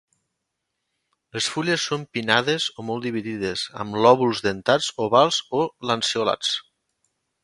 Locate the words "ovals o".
5.09-5.63